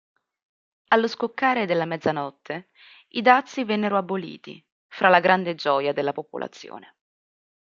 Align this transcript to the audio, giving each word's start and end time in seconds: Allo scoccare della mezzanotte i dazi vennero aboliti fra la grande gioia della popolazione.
Allo 0.87 1.07
scoccare 1.07 1.67
della 1.67 1.85
mezzanotte 1.85 2.69
i 3.09 3.21
dazi 3.21 3.63
vennero 3.65 3.97
aboliti 3.97 4.59
fra 4.87 5.09
la 5.09 5.19
grande 5.19 5.53
gioia 5.53 5.93
della 5.93 6.11
popolazione. 6.11 6.95